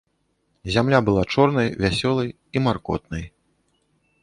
[0.75, 3.23] Зямля была чорнай, вясёлай і маркотнай.